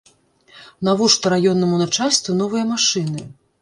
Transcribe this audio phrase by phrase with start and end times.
[0.89, 3.33] Навошта раённаму начальству новыя машыны?